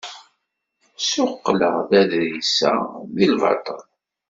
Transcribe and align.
Ssuqqleɣ-d 0.99 1.91
aḍris-a 2.01 2.71
deg 3.15 3.27
lbaṭel. 3.33 3.81